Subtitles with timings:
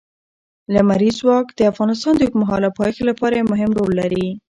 [0.73, 4.27] لمریز ځواک د افغانستان د اوږدمهاله پایښت لپاره یو مهم رول لري.